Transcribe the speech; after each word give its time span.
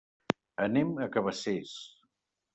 Anem 0.65 0.95
a 0.95 1.09
Cabacés. 1.17 1.77